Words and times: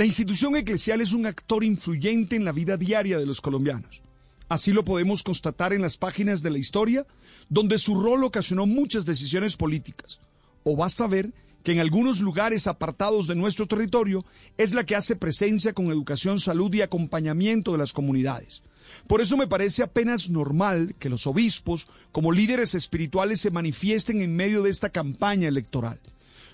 La 0.00 0.06
institución 0.06 0.56
eclesial 0.56 1.02
es 1.02 1.12
un 1.12 1.26
actor 1.26 1.62
influyente 1.62 2.34
en 2.34 2.46
la 2.46 2.52
vida 2.52 2.78
diaria 2.78 3.18
de 3.18 3.26
los 3.26 3.42
colombianos. 3.42 4.00
Así 4.48 4.72
lo 4.72 4.82
podemos 4.82 5.22
constatar 5.22 5.74
en 5.74 5.82
las 5.82 5.98
páginas 5.98 6.40
de 6.40 6.48
la 6.48 6.56
historia, 6.56 7.06
donde 7.50 7.78
su 7.78 8.00
rol 8.00 8.24
ocasionó 8.24 8.64
muchas 8.64 9.04
decisiones 9.04 9.56
políticas. 9.56 10.18
O 10.64 10.74
basta 10.74 11.06
ver 11.06 11.34
que 11.62 11.72
en 11.72 11.80
algunos 11.80 12.20
lugares 12.20 12.66
apartados 12.66 13.26
de 13.26 13.34
nuestro 13.34 13.66
territorio 13.66 14.24
es 14.56 14.72
la 14.72 14.84
que 14.84 14.96
hace 14.96 15.16
presencia 15.16 15.74
con 15.74 15.90
educación, 15.90 16.40
salud 16.40 16.72
y 16.72 16.80
acompañamiento 16.80 17.72
de 17.72 17.76
las 17.76 17.92
comunidades. 17.92 18.62
Por 19.06 19.20
eso 19.20 19.36
me 19.36 19.48
parece 19.48 19.82
apenas 19.82 20.30
normal 20.30 20.94
que 20.98 21.10
los 21.10 21.26
obispos, 21.26 21.86
como 22.10 22.32
líderes 22.32 22.74
espirituales, 22.74 23.42
se 23.42 23.50
manifiesten 23.50 24.22
en 24.22 24.34
medio 24.34 24.62
de 24.62 24.70
esta 24.70 24.88
campaña 24.88 25.48
electoral. 25.48 26.00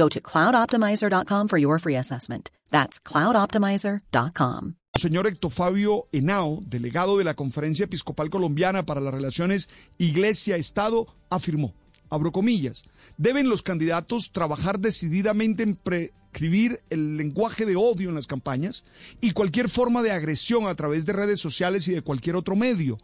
Go 0.00 0.08
to 0.08 0.20
cloudoptimizer.com 0.20 1.48
for 1.48 1.58
your 1.58 1.78
free 1.78 1.96
assessment. 1.96 2.48
That's 2.70 2.98
cloudoptimizer.com. 2.98 4.76
Señor 4.98 5.26
Héctor 5.26 5.50
Fabio 5.50 6.08
Henao, 6.10 6.62
delegado 6.66 7.18
de 7.18 7.24
la 7.24 7.34
Conferencia 7.34 7.84
Episcopal 7.84 8.30
Colombiana 8.30 8.86
para 8.86 9.02
las 9.02 9.12
Relaciones 9.12 9.68
Iglesia-Estado, 9.98 11.06
afirmó, 11.28 11.74
abro 12.10 12.32
comillas, 12.32 12.84
deben 13.16 13.48
los 13.48 13.62
candidatos 13.62 14.32
trabajar 14.32 14.80
decididamente 14.80 15.62
en 15.62 15.76
prescribir 15.76 16.80
el 16.90 17.16
lenguaje 17.16 17.64
de 17.64 17.76
odio 17.76 18.08
en 18.08 18.14
las 18.16 18.26
campañas 18.26 18.84
y 19.20 19.30
cualquier 19.30 19.68
forma 19.68 20.02
de 20.02 20.10
agresión 20.10 20.66
a 20.66 20.74
través 20.74 21.06
de 21.06 21.12
redes 21.12 21.40
sociales 21.40 21.88
y 21.88 21.92
de 21.92 22.02
cualquier 22.02 22.36
otro 22.36 22.56
medio. 22.56 22.98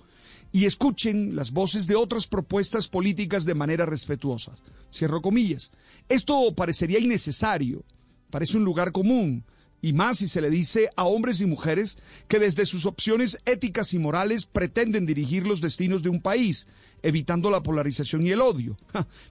Y 0.52 0.64
escuchen 0.64 1.34
las 1.34 1.52
voces 1.52 1.86
de 1.86 1.96
otras 1.96 2.26
propuestas 2.26 2.88
políticas 2.88 3.44
de 3.44 3.54
manera 3.54 3.86
respetuosa. 3.86 4.52
Cierro 4.92 5.22
comillas. 5.22 5.72
Esto 6.08 6.54
parecería 6.54 6.98
innecesario, 6.98 7.84
parece 8.30 8.56
un 8.56 8.64
lugar 8.64 8.92
común, 8.92 9.44
y 9.82 9.92
más 9.92 10.18
si 10.18 10.28
se 10.28 10.40
le 10.40 10.50
dice 10.50 10.90
a 10.96 11.04
hombres 11.04 11.40
y 11.40 11.46
mujeres 11.46 11.98
que 12.28 12.38
desde 12.38 12.66
sus 12.66 12.86
opciones 12.86 13.38
éticas 13.44 13.92
y 13.92 13.98
morales 13.98 14.46
pretenden 14.46 15.06
dirigir 15.06 15.46
los 15.46 15.60
destinos 15.60 16.02
de 16.02 16.08
un 16.08 16.20
país, 16.20 16.66
evitando 17.02 17.50
la 17.50 17.62
polarización 17.62 18.26
y 18.26 18.30
el 18.30 18.40
odio. 18.40 18.76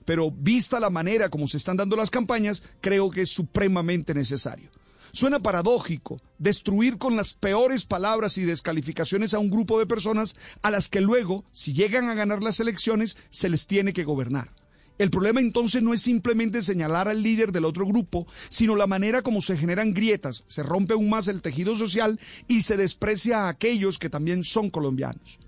Pero 0.06 0.32
vista 0.32 0.80
la 0.80 0.90
manera 0.90 1.30
como 1.30 1.48
se 1.48 1.58
están 1.58 1.78
dando 1.78 1.96
las 1.96 2.10
campañas, 2.10 2.64
creo 2.82 3.10
que 3.10 3.22
es 3.22 3.30
supremamente 3.30 4.14
necesario. 4.14 4.70
Suena 5.12 5.40
paradójico 5.40 6.20
destruir 6.40 6.98
con 6.98 7.16
las 7.16 7.36
peores 7.36 7.86
palabras 7.86 8.38
y 8.38 8.44
descalificaciones 8.44 9.34
a 9.34 9.40
un 9.40 9.50
grupo 9.50 9.80
de 9.80 9.86
personas 9.86 10.36
a 10.62 10.72
las 10.72 10.90
que 10.90 11.00
luego, 11.00 11.46
si 11.54 11.74
llegan 11.74 12.10
a 12.10 12.16
ganar 12.16 12.44
las 12.44 12.60
elecciones, 12.60 13.16
se 13.30 13.48
les 13.48 13.66
tiene 13.66 13.94
que 13.94 14.04
gobernar. 14.04 14.52
El 14.98 15.10
problema 15.10 15.42
entonces 15.42 15.84
no 15.84 15.94
es 15.94 16.02
simplemente 16.02 16.62
señalar 16.62 17.10
al 17.10 17.22
líder 17.22 17.52
del 17.52 17.66
otro 17.66 17.86
grupo, 17.86 18.28
sino 18.50 18.78
la 18.78 18.88
manera 18.88 19.24
como 19.24 19.42
se 19.42 19.58
generan 19.58 19.94
grietas, 19.94 20.46
se 20.48 20.64
rompe 20.64 20.94
aún 20.94 21.10
más 21.10 21.28
el 21.28 21.42
tejido 21.42 21.76
social 21.76 22.18
y 22.48 22.62
se 22.62 22.78
desprecia 22.78 23.44
a 23.44 23.50
aquellos 23.50 24.00
que 24.00 24.10
también 24.10 24.46
son 24.46 24.70
colombianos. 24.70 25.40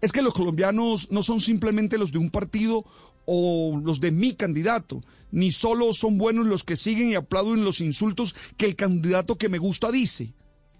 Es 0.00 0.10
que 0.10 0.22
los 0.22 0.32
colombianos 0.32 1.10
no 1.10 1.22
son 1.22 1.40
simplemente 1.40 1.98
los 1.98 2.12
de 2.12 2.18
un 2.18 2.30
partido 2.30 2.84
o 3.26 3.78
los 3.82 4.00
de 4.00 4.10
mi 4.10 4.34
candidato, 4.34 5.02
ni 5.30 5.52
solo 5.52 5.92
son 5.92 6.16
buenos 6.16 6.46
los 6.46 6.64
que 6.64 6.76
siguen 6.76 7.10
y 7.10 7.14
aplauden 7.14 7.64
los 7.64 7.80
insultos 7.80 8.34
que 8.56 8.66
el 8.66 8.76
candidato 8.76 9.36
que 9.36 9.48
me 9.50 9.58
gusta 9.58 9.90
dice. 9.90 10.32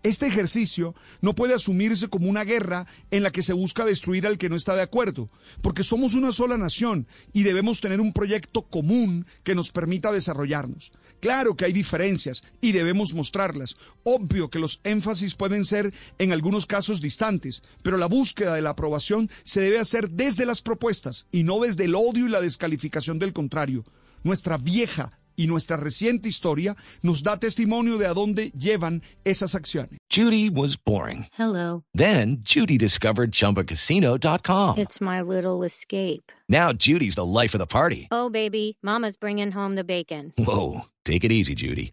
Este 0.05 0.27
ejercicio 0.27 0.95
no 1.23 1.35
puede 1.35 1.55
asumirse 1.55 2.09
como 2.09 2.29
una 2.29 2.45
guerra 2.45 2.87
en 3.11 3.23
la 3.23 3.33
que 3.33 3.41
se 3.41 3.55
busca 3.55 3.87
destruir 3.87 4.27
al 4.27 4.37
que 4.37 4.51
no 4.51 4.55
está 4.55 4.77
de 4.77 4.83
acuerdo, 4.83 5.31
porque 5.63 5.83
somos 5.83 6.13
una 6.13 6.31
sola 6.31 6.59
nación 6.59 7.09
y 7.33 7.43
debemos 7.43 7.81
tener 7.81 8.03
un 8.03 8.13
proyecto 8.13 8.69
común 8.69 9.25
que 9.45 9.55
nos 9.55 9.73
permita 9.73 10.13
desarrollarnos. 10.13 10.93
Claro 11.21 11.57
que 11.57 11.65
hay 11.65 11.73
diferencias 11.73 12.45
y 12.61 12.73
debemos 12.73 13.15
mostrarlas. 13.15 13.77
Obvio 14.03 14.51
que 14.51 14.59
los 14.59 14.79
énfasis 14.85 15.37
pueden 15.37 15.65
ser 15.65 15.95
en 16.19 16.33
algunos 16.33 16.67
casos 16.67 17.01
distantes, 17.01 17.63
pero 17.83 17.97
la 17.97 18.05
búsqueda 18.05 18.55
de 18.55 18.61
la 18.61 18.71
aprobación 18.71 19.31
se 19.43 19.63
debe 19.63 19.79
hacer 19.79 20.11
desde 20.11 20.45
las 20.45 20.61
propuestas 20.61 21.29
y 21.33 21.45
no 21.45 21.61
desde 21.61 21.85
el 21.85 21.95
odio 21.95 22.27
y 22.27 22.31
la 22.31 22.43
descalificación 22.43 23.19
del 23.19 23.33
contrario. 23.33 23.87
Nuestra 24.23 24.59
vieja 24.59 25.19
y 25.37 25.47
nuestra 25.47 25.77
reciente 25.77 26.29
historia 26.29 26.77
nos 27.03 27.23
da 27.23 27.39
testimonio 27.39 27.99
de 27.99 28.07
a 28.07 28.15
dónde 28.15 28.53
llevan 28.59 29.03
esas 29.25 29.55
acciones. 29.55 29.99
Judy 30.11 30.49
was 30.49 30.77
boring. 30.77 31.27
Hello. 31.39 31.83
Then 31.95 32.39
Judy 32.45 32.79
discovered 32.79 33.33
ChumbaCasino.com. 33.33 34.79
It's 34.79 35.01
my 35.01 35.21
little 35.21 35.65
escape. 35.65 36.31
Now 36.49 36.73
Judy's 36.73 37.17
the 37.17 37.25
life 37.25 37.55
of 37.55 37.59
the 37.59 37.67
party. 37.67 38.09
Oh, 38.11 38.31
baby, 38.31 38.77
Mama's 38.83 39.17
bringing 39.17 39.53
home 39.53 39.75
the 39.75 39.85
bacon. 39.85 40.33
Whoa, 40.39 40.83
take 41.05 41.25
it 41.25 41.33
easy, 41.33 41.55
Judy. 41.55 41.93